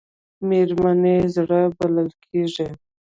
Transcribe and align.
مېرمنې 0.47 1.13
یې 1.19 1.27
زړه 1.35 1.59
بلل 1.77 2.09
کېږي. 2.23 2.67